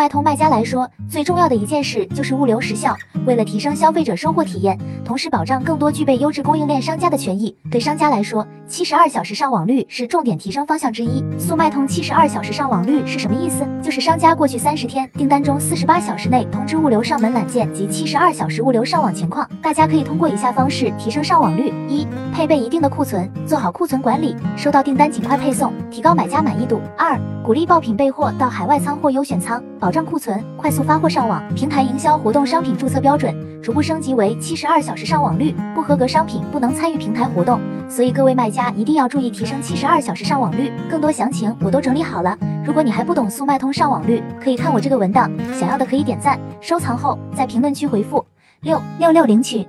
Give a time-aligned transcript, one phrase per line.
[0.00, 2.96] 卖通卖家来说，最重要的一件事就是物流时效。
[3.26, 11.22] 为了提升消费者收货体验，同时保障更多具备优质供应链商家的权益，对商家来说，七十二小时上网率是重点提升方向之一。
[11.38, 13.62] 速卖通七十二小时上网率是什么意思？
[13.82, 19.46] 就是商家过去三十天订单中四十八小时内通知物流上门揽件及七十二小时物流上网情况。
[19.60, 31.42] 大家可以通过以下方式提升上网率：一、配备一定的库存，做好库存管理，收到订单尽快配送，提高买家满意度；二、鼓励爆品备货到海外仓或优选仓，保障库存，快速发货上网。
[31.52, 37.60] 平台营销活动商品注册标准逐步升级为七十二小时上网率，不合格商品不能参与平台活动。
[37.88, 40.70] 所以各位卖家一定要注意提升七十二小时上网率。
[40.88, 45.28] 更多详情我都整理好了，如果你还不懂速卖通上网率，可以看我这个文档。
[45.58, 48.24] 想要的可以点赞收藏后，在评论区回复
[48.60, 49.66] 六六六领取。